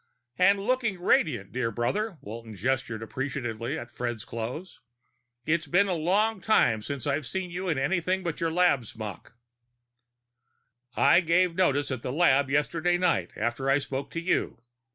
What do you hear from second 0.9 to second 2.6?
radiant, my dear brother." Walton